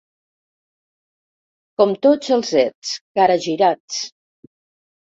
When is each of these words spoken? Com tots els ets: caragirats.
Com 1.83 1.93
tots 2.09 2.35
els 2.39 2.51
ets: 2.65 2.95
caragirats. 3.21 4.03